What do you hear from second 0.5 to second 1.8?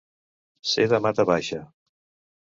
Ser de mata baixa.